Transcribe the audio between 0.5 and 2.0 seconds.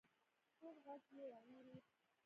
کوم غږ يې وانه ورېد.